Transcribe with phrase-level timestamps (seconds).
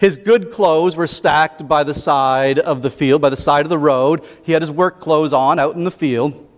[0.00, 3.68] His good clothes were stacked by the side of the field, by the side of
[3.68, 4.24] the road.
[4.42, 6.48] He had his work clothes on out in the field.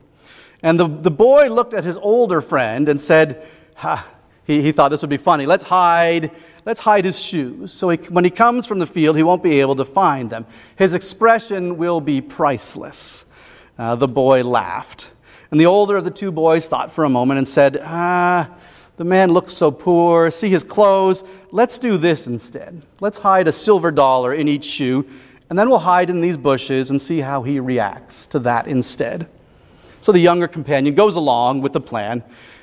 [0.62, 3.44] And the, the boy looked at his older friend and said,
[3.74, 4.06] ha,
[4.44, 5.44] he, he thought this would be funny.
[5.44, 6.30] Let's hide,
[6.64, 7.72] let's hide his shoes.
[7.72, 10.46] So he, when he comes from the field, he won't be able to find them.
[10.76, 13.24] His expression will be priceless.
[13.76, 15.10] Uh, the boy laughed.
[15.50, 18.56] And the older of the two boys thought for a moment and said, Ah,
[18.96, 20.30] the man looks so poor.
[20.30, 21.24] See his clothes.
[21.50, 22.82] Let's do this instead.
[23.00, 25.06] Let's hide a silver dollar in each shoe,
[25.48, 29.28] and then we'll hide in these bushes and see how he reacts to that instead.
[30.00, 32.22] So the younger companion goes along with the plan,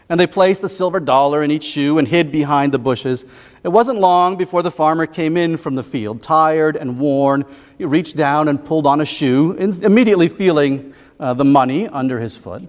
[0.10, 3.26] and they placed the silver dollar in each shoe and hid behind the bushes.
[3.64, 7.46] It wasn't long before the farmer came in from the field, tired and worn.
[7.78, 12.36] He reached down and pulled on a shoe, immediately feeling uh, the money under his
[12.36, 12.68] foot.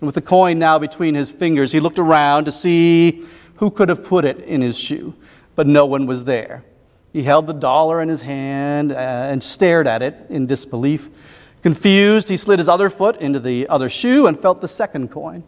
[0.00, 3.24] And with the coin now between his fingers, he looked around to see
[3.56, 5.14] who could have put it in his shoe,
[5.56, 6.64] but no one was there.
[7.12, 11.08] He held the dollar in his hand uh, and stared at it in disbelief.
[11.62, 15.42] Confused, he slid his other foot into the other shoe and felt the second coin.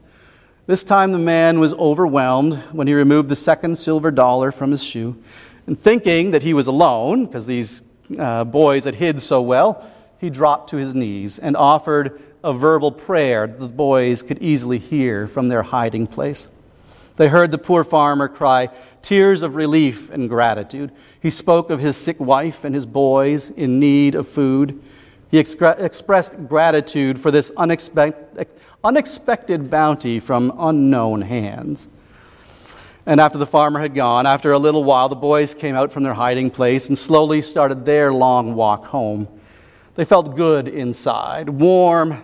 [0.67, 4.83] This time the man was overwhelmed when he removed the second silver dollar from his
[4.83, 5.17] shoe.
[5.67, 7.83] And thinking that he was alone, because these
[8.19, 12.93] uh, boys had hid so well, he dropped to his knees and offered a verbal
[12.93, 16.49] prayer that the boys could easily hear from their hiding place.
[17.17, 18.69] They heard the poor farmer cry
[19.03, 20.91] tears of relief and gratitude.
[21.21, 24.81] He spoke of his sick wife and his boys in need of food.
[25.31, 28.49] He expressed gratitude for this unexpected,
[28.83, 31.89] unexpected bounty from unknown hands.
[33.07, 36.03] And after the farmer had gone, after a little while, the boys came out from
[36.03, 39.29] their hiding place and slowly started their long walk home.
[39.95, 42.23] They felt good inside, warm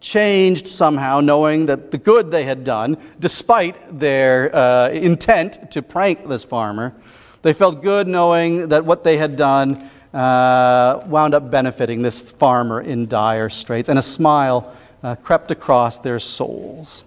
[0.00, 6.28] changed somehow, knowing that the good they had done, despite their uh, intent to prank
[6.28, 6.94] this farmer,
[7.42, 12.80] they felt good knowing that what they had done uh, wound up benefiting this farmer
[12.80, 17.04] in dire straits, and a smile uh, crept across their souls.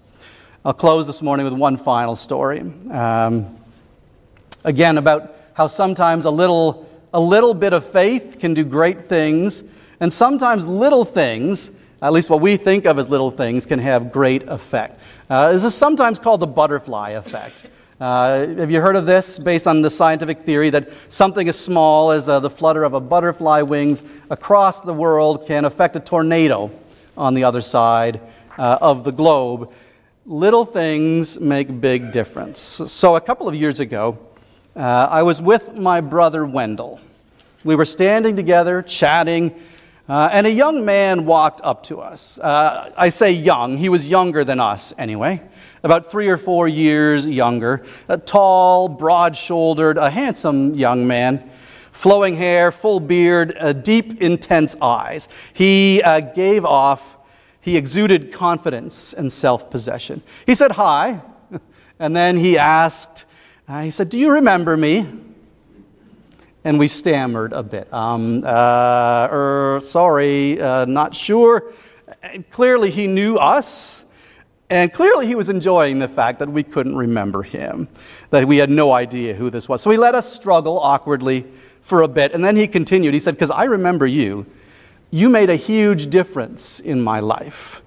[0.63, 2.61] I'll close this morning with one final story.
[2.91, 3.57] Um,
[4.63, 9.63] again, about how sometimes a little, a little bit of faith can do great things,
[9.99, 14.11] and sometimes little things at least what we think of as little things, can have
[14.11, 14.99] great effect.
[15.29, 17.65] Uh, this is sometimes called the butterfly effect.
[17.99, 22.09] Uh, have you heard of this based on the scientific theory that something as small
[22.09, 24.01] as uh, the flutter of a butterfly wings
[24.31, 26.71] across the world can affect a tornado
[27.15, 28.19] on the other side
[28.57, 29.71] uh, of the globe?
[30.25, 32.59] Little things make big difference.
[32.59, 34.17] So, a couple of years ago,
[34.75, 36.99] uh, I was with my brother Wendell.
[37.63, 39.53] We were standing together, chatting,
[40.11, 42.37] uh, and a young man walked up to us.
[42.37, 45.41] Uh, I say young, he was younger than us anyway,
[45.83, 47.85] about three or four years younger.
[48.09, 51.49] A tall, broad shouldered, a handsome young man,
[51.93, 55.29] flowing hair, full beard, uh, deep, intense eyes.
[55.53, 57.17] He uh, gave off,
[57.61, 60.23] he exuded confidence and self possession.
[60.45, 61.21] He said hi,
[61.99, 63.23] and then he asked,
[63.65, 65.07] uh, he said, Do you remember me?
[66.63, 67.91] And we stammered a bit.
[67.93, 71.71] Um, uh, er, sorry, uh, not sure.
[72.49, 74.05] Clearly, he knew us,
[74.69, 77.87] and clearly, he was enjoying the fact that we couldn't remember him,
[78.29, 79.81] that we had no idea who this was.
[79.81, 81.45] So he let us struggle awkwardly
[81.81, 83.13] for a bit, and then he continued.
[83.13, 84.45] He said, Because I remember you.
[85.13, 87.81] You made a huge difference in my life.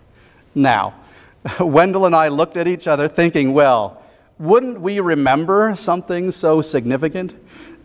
[0.54, 0.94] Now,
[1.60, 4.02] Wendell and I looked at each other thinking, well,
[4.38, 7.34] wouldn't we remember something so significant?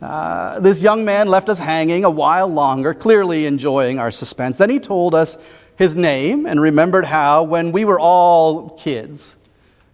[0.01, 4.57] Uh, this young man left us hanging a while longer, clearly enjoying our suspense.
[4.57, 5.37] Then he told us
[5.75, 9.35] his name and remembered how, when we were all kids,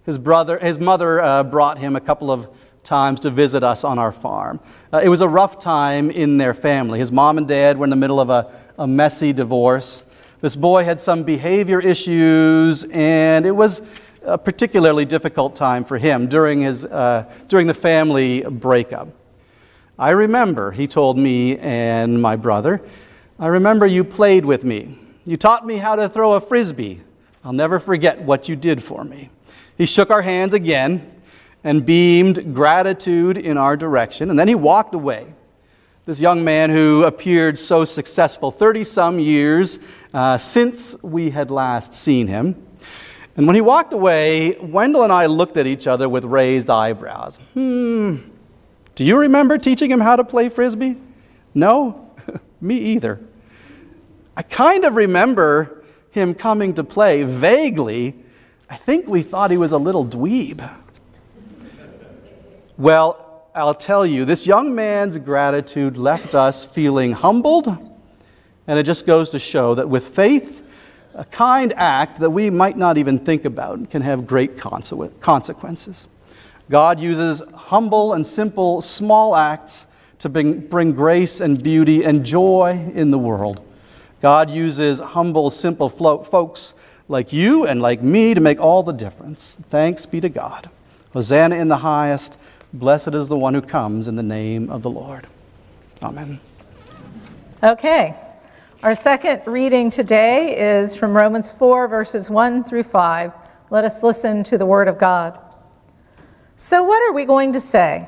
[0.06, 2.48] his, brother, his mother uh, brought him a couple of
[2.84, 4.60] times to visit us on our farm.
[4.94, 7.00] Uh, it was a rough time in their family.
[7.00, 10.06] His mom and dad were in the middle of a, a messy divorce.
[10.42, 13.82] This boy had some behavior issues, and it was
[14.26, 19.10] a particularly difficult time for him during, his, uh, during the family breakup.
[19.98, 22.82] I remember, he told me and my brother,
[23.40, 24.98] I remember you played with me.
[25.26, 27.02] You taught me how to throw a frisbee.
[27.44, 29.30] I'll never forget what you did for me.
[29.78, 31.12] He shook our hands again
[31.64, 35.34] and beamed gratitude in our direction, and then he walked away.
[36.06, 39.80] This young man who appeared so successful 30 some years
[40.14, 42.64] uh, since we had last seen him.
[43.38, 47.38] And when he walked away, Wendell and I looked at each other with raised eyebrows.
[47.54, 48.18] Hmm,
[48.96, 50.98] do you remember teaching him how to play frisbee?
[51.54, 52.12] No,
[52.62, 53.20] me either.
[54.38, 58.16] I kind of remember him coming to play vaguely.
[58.70, 60.68] I think we thought he was a little dweeb.
[62.78, 67.68] Well, I'll tell you, this young man's gratitude left us feeling humbled,
[68.68, 70.65] and it just goes to show that with faith,
[71.16, 76.08] a kind act that we might not even think about can have great consequences.
[76.70, 79.88] God uses humble and simple, small acts
[80.20, 83.66] to bring, bring grace and beauty and joy in the world.
[84.22, 86.74] God uses humble, simple folks
[87.08, 89.58] like you and like me to make all the difference.
[89.70, 90.70] Thanks be to God.
[91.14, 92.38] Hosanna in the highest.
[92.74, 95.28] Blessed is the one who comes in the name of the Lord.
[96.02, 96.40] Amen.
[97.64, 98.16] Okay.
[98.86, 103.34] Our second reading today is from Romans 4, verses 1 through 5.
[103.72, 105.40] Let us listen to the word of God.
[106.56, 108.08] So, what are we going to say?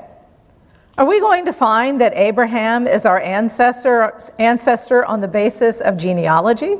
[0.95, 5.97] Are we going to find that Abraham is our ancestor, ancestor on the basis of
[5.97, 6.75] genealogy?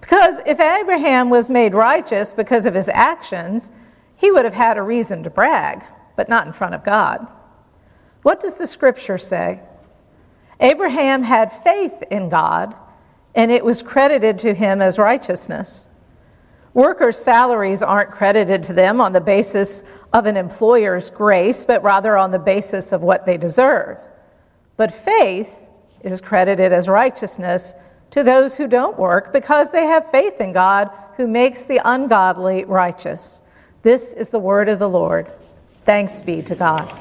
[0.00, 3.72] Because if Abraham was made righteous because of his actions,
[4.14, 5.82] he would have had a reason to brag,
[6.14, 7.26] but not in front of God.
[8.22, 9.62] What does the scripture say?
[10.60, 12.76] Abraham had faith in God,
[13.34, 15.88] and it was credited to him as righteousness.
[16.74, 19.82] Workers' salaries aren't credited to them on the basis
[20.12, 23.98] of an employer's grace, but rather on the basis of what they deserve.
[24.76, 25.66] But faith
[26.02, 27.74] is credited as righteousness
[28.12, 32.64] to those who don't work because they have faith in God who makes the ungodly
[32.64, 33.42] righteous.
[33.82, 35.26] This is the word of the Lord.
[35.84, 36.92] Thanks be to God.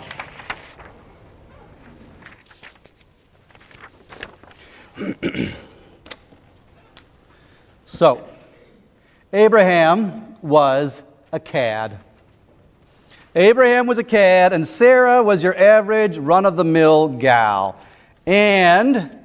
[7.99, 8.23] so,
[9.33, 11.03] Abraham was
[11.33, 11.97] a cad.
[13.35, 17.77] Abraham was a cad, and Sarah was your average run of the mill gal.
[18.25, 19.19] And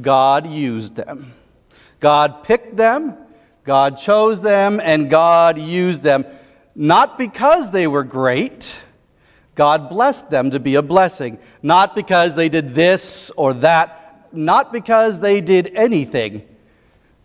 [0.00, 1.34] God used them.
[2.00, 3.16] God picked them,
[3.62, 6.26] God chose them, and God used them.
[6.74, 8.82] Not because they were great,
[9.54, 11.38] God blessed them to be a blessing.
[11.62, 16.42] Not because they did this or that, not because they did anything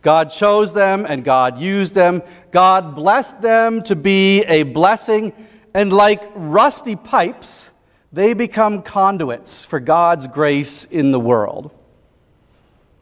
[0.01, 2.24] God chose them and God used them.
[2.51, 5.33] God blessed them to be a blessing.
[5.74, 7.71] And like rusty pipes,
[8.12, 11.71] they become conduits for God's grace in the world.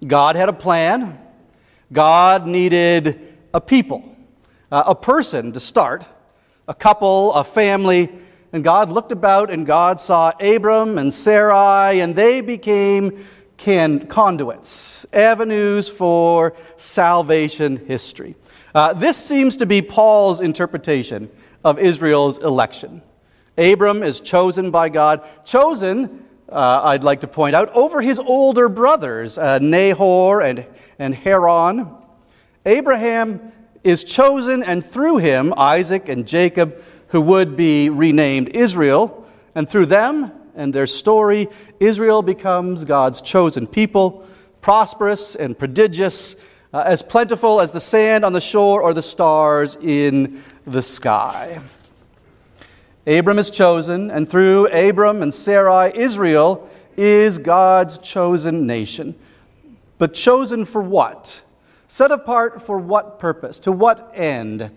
[0.05, 1.19] God had a plan.
[1.91, 4.15] God needed a people,
[4.71, 6.07] uh, a person to start,
[6.67, 8.09] a couple, a family.
[8.53, 13.23] And God looked about and God saw Abram and Sarai, and they became
[13.59, 18.35] can, conduits, avenues for salvation history.
[18.73, 21.29] Uh, this seems to be Paul's interpretation
[21.63, 23.01] of Israel's election.
[23.57, 28.69] Abram is chosen by God, chosen, uh, I'd like to point out, over his older
[28.69, 30.65] brothers, uh, Nahor and,
[30.97, 31.89] and Haran.
[32.65, 33.51] Abraham
[33.83, 39.87] is chosen, and through him, Isaac and Jacob, who would be renamed Israel, and through
[39.87, 41.47] them, and their story,
[41.79, 44.27] Israel becomes God's chosen people,
[44.61, 46.35] prosperous and prodigious,
[46.73, 51.61] uh, as plentiful as the sand on the shore or the stars in the sky.
[53.07, 59.15] Abram is chosen, and through Abram and Sarai, Israel is God's chosen nation.
[59.97, 61.41] But chosen for what?
[61.87, 63.59] Set apart for what purpose?
[63.59, 64.71] To what end?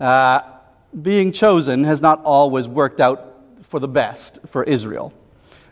[0.00, 0.40] Uh,
[1.00, 3.29] being chosen has not always worked out
[3.70, 5.12] for the best for Israel.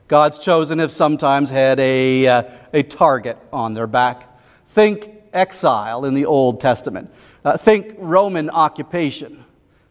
[0.07, 2.43] God's chosen have sometimes had a, uh,
[2.73, 4.39] a target on their back.
[4.69, 7.13] Think exile in the Old Testament.
[7.45, 9.45] Uh, think Roman occupation.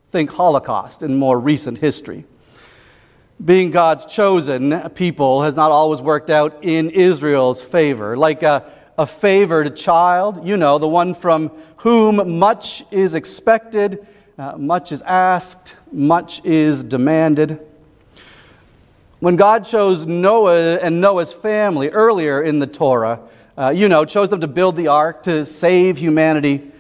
[0.08, 2.24] Think Holocaust in more recent history.
[3.44, 8.16] Being God's chosen people has not always worked out in Israel's favor.
[8.16, 14.58] Like a, a favored child, you know, the one from whom much is expected, uh,
[14.58, 17.67] much is asked, much is demanded.
[19.20, 23.22] When God chose Noah and Noah's family earlier in the Torah,
[23.58, 26.72] uh, you know, chose them to build the ark to save humanity.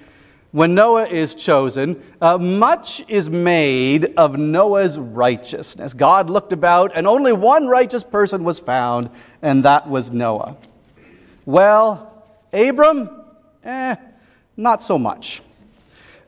[0.51, 5.95] When Noah is chosen, uh, much is made of Noah's righteousness.
[5.95, 9.09] God looked about, and only one righteous person was found,
[9.41, 10.57] and that was Noah.
[11.43, 13.09] Well, Abram,
[13.63, 13.95] eh,
[14.55, 15.41] not so much.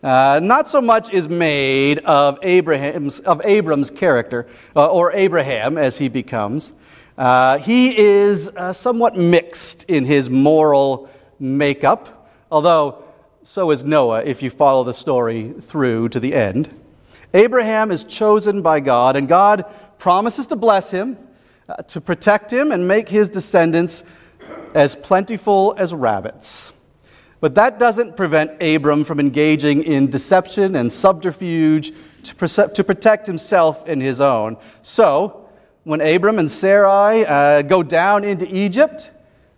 [0.01, 5.97] Uh, not so much is made of Abraham's, of Abram's character, uh, or Abraham as
[5.97, 6.71] he becomes.
[7.17, 13.03] Uh, he is uh, somewhat mixed in his moral makeup, although
[13.43, 16.73] so is Noah if you follow the story through to the end.
[17.33, 19.65] Abraham is chosen by God, and God
[19.97, 21.17] promises to bless him,
[21.67, 24.05] uh, to protect him, and make his descendants
[24.73, 26.71] as plentiful as rabbits.
[27.41, 31.93] But that doesn't prevent Abram from engaging in deception and subterfuge
[32.23, 34.57] to, to protect himself and his own.
[34.81, 35.49] So,
[35.83, 39.11] when Abram and Sarai uh, go down into Egypt,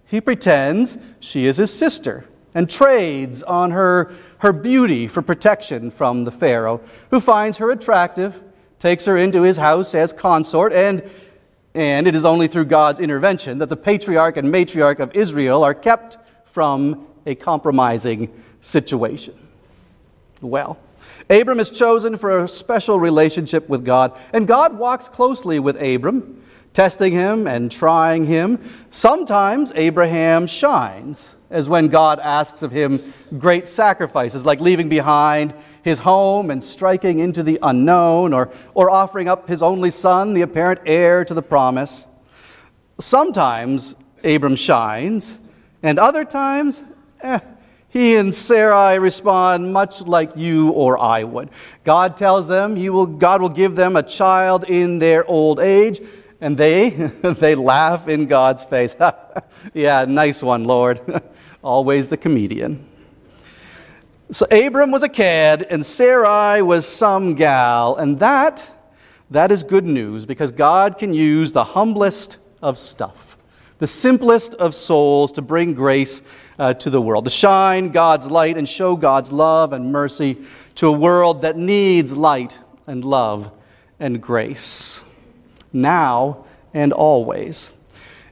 [0.05, 6.23] he pretends she is his sister and trades on her, her beauty for protection from
[6.25, 8.41] the Pharaoh, who finds her attractive,
[8.77, 11.09] takes her into his house as consort, and,
[11.73, 15.73] and it is only through God's intervention that the patriarch and matriarch of Israel are
[15.73, 19.36] kept from a compromising situation.
[20.42, 20.80] Well,
[21.30, 26.42] Abram is chosen for a special relationship with God, and God walks closely with Abram,
[26.74, 28.60] testing him and trying him.
[28.90, 36.00] Sometimes Abraham shines, as when God asks of him great sacrifices, like leaving behind his
[36.00, 40.82] home and striking into the unknown, or, or offering up his only son, the apparent
[40.86, 42.08] heir to the promise.
[43.00, 45.40] Sometimes Abram shines,
[45.84, 46.84] and other times,
[47.24, 47.40] eh,
[47.92, 51.50] he and Sarai respond much like you or I would.
[51.84, 56.00] God tells them he will, God will give them a child in their old age,
[56.40, 56.90] and they,
[57.22, 58.96] they laugh in God's face.
[59.74, 61.01] yeah, nice one, Lord.
[61.63, 62.88] Always the comedian.
[64.32, 68.72] So Abram was a cad, and Sarai was some gal, and that,
[69.30, 73.38] that is good news because God can use the humblest of stuff
[73.81, 76.21] the simplest of souls to bring grace
[76.59, 80.38] uh, to the world, to shine God's light and show God's love and mercy
[80.75, 83.51] to a world that needs light and love
[84.00, 85.03] and grace,
[85.73, 86.45] now
[86.75, 87.73] and always.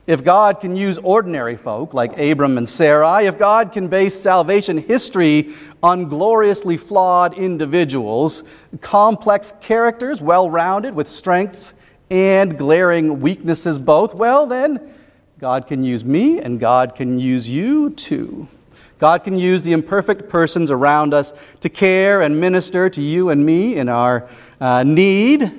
[0.05, 4.77] If God can use ordinary folk like Abram and Sarai, if God can base salvation
[4.77, 8.43] history on gloriously flawed individuals,
[8.81, 11.73] complex characters, well rounded, with strengths
[12.11, 14.93] and glaring weaknesses both, well, then
[15.39, 18.49] God can use me and God can use you too.
[18.97, 21.31] God can use the imperfect persons around us
[21.61, 24.27] to care and minister to you and me in our
[24.59, 25.49] uh, need.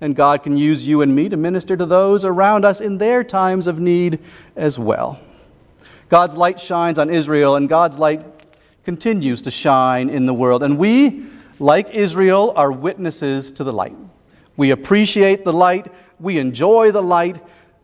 [0.00, 3.22] And God can use you and me to minister to those around us in their
[3.22, 4.18] times of need
[4.56, 5.20] as well.
[6.08, 8.26] God's light shines on Israel, and God's light
[8.82, 10.64] continues to shine in the world.
[10.64, 11.26] And we,
[11.60, 13.94] like Israel, are witnesses to the light.
[14.56, 17.38] We appreciate the light, we enjoy the light,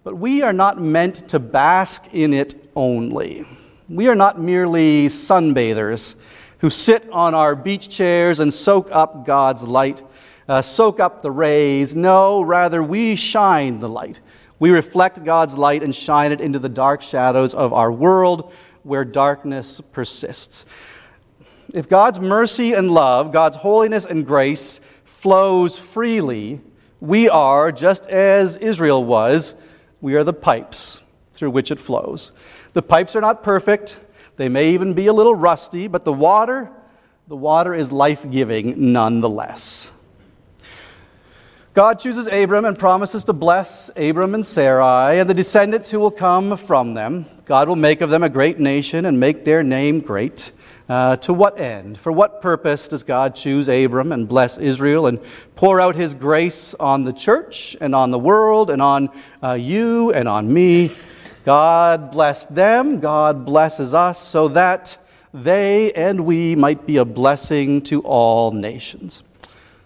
[0.09, 3.45] but we are not meant to bask in it only.
[3.91, 6.17] We are not merely sunbathers
[6.61, 10.03] who sit on our beach chairs and soak up God's light,
[10.49, 11.95] uh, soak up the rays.
[11.95, 14.23] No, rather, we shine the light.
[14.59, 18.51] We reflect God's light and shine it into the dark shadows of our world
[18.85, 20.65] where darkness persists.
[21.75, 26.63] If God's mercy and love, God's holiness and grace flows freely,
[26.99, 29.55] we are, just as Israel was,
[30.01, 31.01] we are the pipes
[31.33, 32.33] through which it flows.
[32.73, 33.99] The pipes are not perfect.
[34.37, 36.71] They may even be a little rusty, but the water,
[37.27, 39.93] the water is life-giving nonetheless.
[41.75, 46.11] God chooses Abram and promises to bless Abram and Sarai and the descendants who will
[46.11, 47.27] come from them.
[47.45, 50.51] God will make of them a great nation and make their name great.
[50.89, 51.99] Uh, to what end?
[51.99, 55.21] For what purpose does God choose Abram and bless Israel and
[55.55, 59.11] pour out his grace on the church and on the world and on
[59.43, 60.91] uh, you and on me?
[61.45, 64.97] God bless them, God blesses us so that
[65.35, 69.23] they and we might be a blessing to all nations.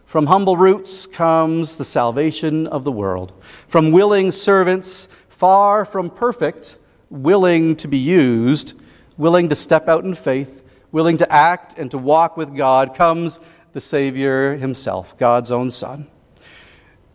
[0.07, 3.33] From humble roots comes the salvation of the world.
[3.67, 6.77] From willing servants, far from perfect,
[7.11, 8.81] willing to be used,
[9.17, 13.41] willing to step out in faith, willing to act and to walk with God, comes
[13.73, 16.07] the Savior himself, God's own Son.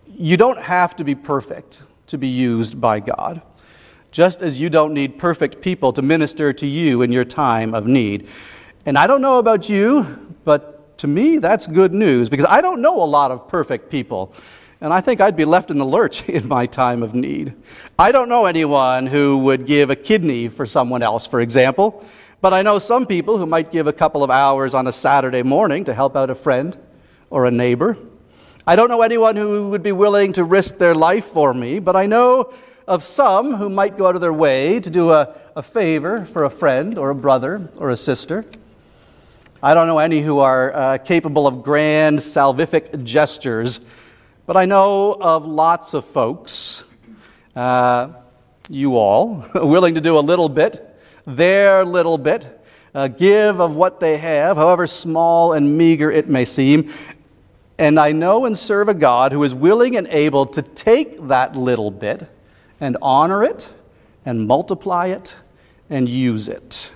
[0.07, 3.41] You don't have to be perfect to be used by God,
[4.12, 7.86] just as you don't need perfect people to minister to you in your time of
[7.86, 8.27] need.
[8.86, 12.81] And I don't know about you, but to me, that's good news because I don't
[12.81, 14.34] know a lot of perfect people.
[14.79, 17.53] And I think I'd be left in the lurch in my time of need.
[18.00, 22.03] I don't know anyone who would give a kidney for someone else, for example.
[22.39, 25.41] But I know some people who might give a couple of hours on a Saturday
[25.41, 26.77] morning to help out a friend
[27.32, 27.98] or a neighbor.
[28.67, 31.96] I don't know anyone who would be willing to risk their life for me, but
[31.96, 32.53] I know
[32.88, 36.44] of some who might go out of their way to do a, a favor for
[36.44, 38.46] a friend or a brother or a sister.
[39.63, 43.79] I don't know any who are uh, capable of grand salvific gestures,
[44.46, 46.84] but I know of lots of folks,
[47.56, 48.10] uh,
[48.70, 50.87] you all, willing to do a little bit
[51.27, 52.60] their little bit,
[52.96, 56.89] uh, give of what they have, however small and meager it may seem.
[57.77, 61.55] And I know and serve a God who is willing and able to take that
[61.55, 62.27] little bit
[62.79, 63.69] and honor it
[64.25, 65.36] and multiply it
[65.89, 66.91] and use it.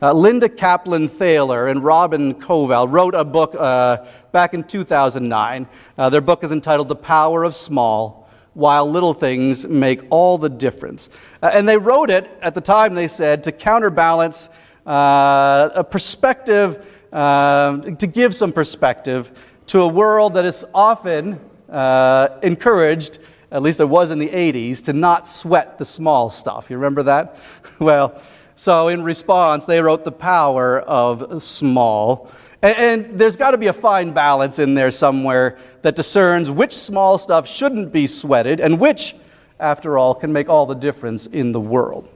[0.00, 5.68] Uh, Linda Kaplan Thaler and Robin Koval wrote a book uh, back in 2009.
[5.98, 8.21] Uh, their book is entitled The Power of Small
[8.54, 11.08] while little things make all the difference.
[11.42, 14.48] Uh, and they wrote it at the time, they said, to counterbalance
[14.86, 19.30] uh, a perspective, uh, to give some perspective
[19.66, 21.40] to a world that is often
[21.70, 23.18] uh, encouraged,
[23.50, 26.68] at least it was in the 80s, to not sweat the small stuff.
[26.68, 27.36] You remember that?
[27.78, 28.20] well,
[28.54, 32.30] so in response, they wrote The Power of Small.
[32.62, 36.72] And, and there's got to be a fine balance in there somewhere that discerns which
[36.72, 39.14] small stuff shouldn't be sweated and which,
[39.60, 42.08] after all, can make all the difference in the world.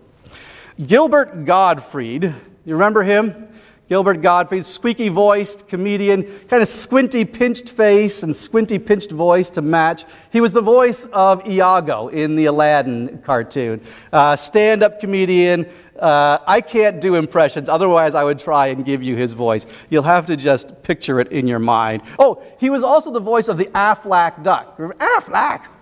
[0.86, 3.48] Gilbert Gottfried, you remember him?
[3.88, 9.62] Gilbert Gottfried, squeaky voiced comedian, kind of squinty pinched face and squinty pinched voice to
[9.62, 10.04] match.
[10.32, 13.80] He was the voice of Iago in the Aladdin cartoon.
[14.12, 15.66] Uh, Stand up comedian.
[15.98, 19.66] Uh, I can't do impressions, otherwise, I would try and give you his voice.
[19.90, 22.02] You'll have to just picture it in your mind.
[22.18, 24.78] Oh, he was also the voice of the Aflac duck.
[24.78, 25.66] Aflac!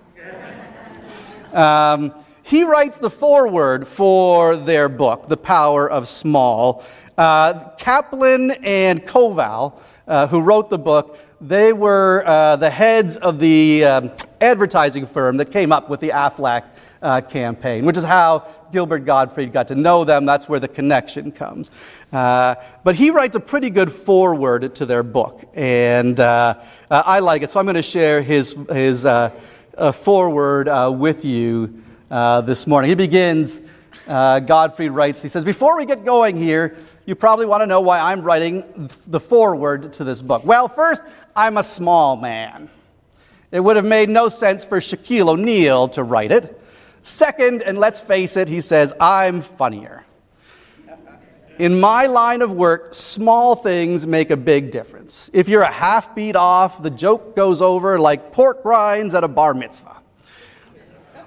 [1.55, 6.85] Um, he writes the foreword for their book, The Power of Small.
[7.17, 13.39] Uh, Kaplan and Koval, uh, who wrote the book, they were uh, the heads of
[13.39, 16.65] the um, advertising firm that came up with the AFLAC
[17.05, 20.25] uh, campaign, which is how Gilbert Gottfried got to know them.
[20.25, 21.71] That's where the connection comes.
[22.11, 26.55] Uh, but he writes a pretty good foreword to their book, and uh,
[26.91, 27.51] I like it.
[27.51, 29.07] So I'm going to share his, his
[29.93, 30.69] foreword
[30.99, 32.89] with you this morning.
[32.89, 33.61] He begins,
[34.07, 38.01] Gottfried writes, he says, Before we get going here, you probably want to know why
[38.01, 40.43] I'm writing the foreword to this book.
[40.45, 41.03] Well, first,
[41.37, 42.71] I'm a small man.
[43.53, 46.63] It would have made no sense for Shaquille O'Neal to write it.
[47.05, 50.07] Second, and let's face it, he says, I'm funnier.
[51.59, 55.29] In my line of work, small things make a big difference.
[55.35, 59.29] If you're a half beat off, the joke goes over like pork rinds at a
[59.29, 60.01] bar mitzvah.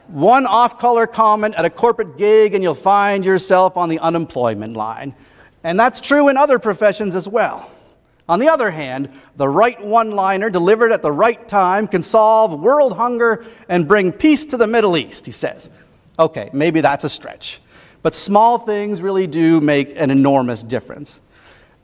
[0.07, 4.75] One off color comment at a corporate gig, and you'll find yourself on the unemployment
[4.75, 5.13] line.
[5.63, 7.69] And that's true in other professions as well.
[8.29, 12.59] On the other hand, the right one liner delivered at the right time can solve
[12.59, 15.71] world hunger and bring peace to the Middle East, he says.
[16.19, 17.61] Okay, maybe that's a stretch.
[18.01, 21.21] But small things really do make an enormous difference.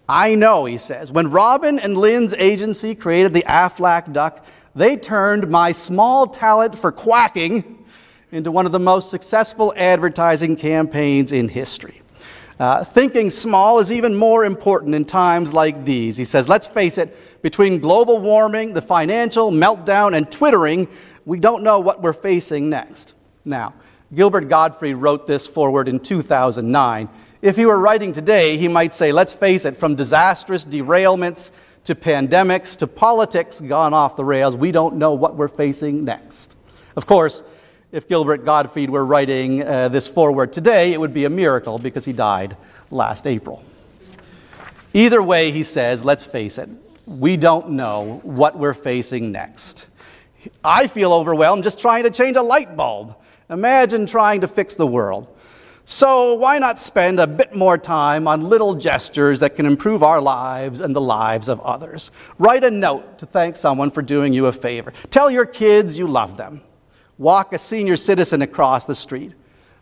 [0.08, 5.50] I know, he says, when Robin and Lynn's agency created the Aflac Duck, they turned
[5.50, 7.86] my small talent for quacking
[8.32, 12.03] into one of the most successful advertising campaigns in history.
[12.60, 16.18] Uh, thinking small is even more important in times like these.
[16.18, 20.88] He says, let's face it, between global warming, the financial meltdown, and twittering,
[21.26, 23.16] we don't know what we're facing next.
[23.44, 23.74] Now,
[24.14, 27.10] Gilbert Gottfried wrote this foreword in 2009.
[27.42, 31.52] If he were writing today, he might say, let's face it, from disastrous derailments
[31.86, 36.56] to pandemics to politics gone off the rails, we don't know what we're facing next.
[36.96, 37.44] Of course,
[37.94, 42.04] if Gilbert Gottfried were writing uh, this foreword today, it would be a miracle because
[42.04, 42.58] he died
[42.90, 43.64] last April.
[44.96, 46.70] Either way, he says, let's face it,
[47.06, 49.90] we don't know what we're facing next.
[50.64, 53.16] I feel overwhelmed just trying to change a light bulb.
[53.52, 55.28] Imagine trying to fix the world.
[55.86, 60.22] So, why not spend a bit more time on little gestures that can improve our
[60.22, 62.10] lives and the lives of others?
[62.40, 64.94] Write a note to thank someone for doing you a favor.
[65.10, 66.62] Tell your kids you love them
[67.24, 69.32] walk a senior citizen across the street.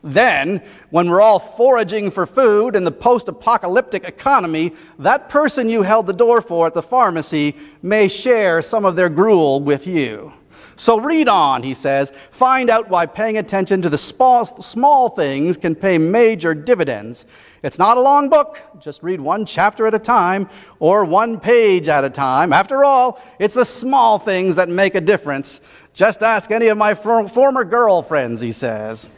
[0.04, 5.84] Then, when we're all foraging for food in the post apocalyptic economy, that person you
[5.84, 10.34] held the door for at the pharmacy may share some of their gruel with you.
[10.76, 12.12] So read on, he says.
[12.32, 17.28] Find out why paying attention to the small, small things can pay major dividends.
[17.62, 18.60] It's not a long book.
[18.80, 20.50] Just read one chapter at a time
[20.80, 22.52] or one page at a time.
[22.52, 25.62] After all, it's the small things that make a difference.
[25.94, 29.10] Just ask any of my for- former girlfriends, he says.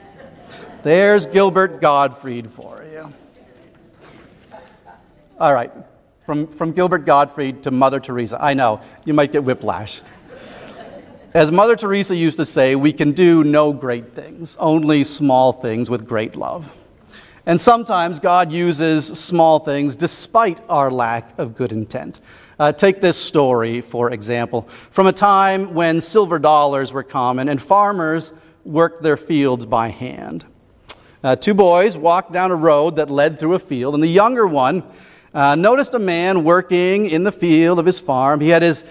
[0.84, 3.14] There's Gilbert Gottfried for you.
[5.40, 5.72] All right,
[6.26, 8.38] from, from Gilbert Gottfried to Mother Teresa.
[8.42, 10.02] I know, you might get whiplash.
[11.34, 15.90] As Mother Teresa used to say, we can do no great things, only small things
[15.90, 16.72] with great love.
[17.46, 22.22] And sometimes God uses small things despite our lack of good intent.
[22.64, 27.62] Uh, take this story, for example, from a time when silver dollars were common and
[27.62, 28.32] farmers
[28.64, 30.46] worked their fields by hand.
[31.22, 34.48] Uh, two boys walked down a road that led through a field, and the younger
[34.48, 34.82] one
[35.34, 38.40] uh, noticed a man working in the field of his farm.
[38.40, 38.86] He had his,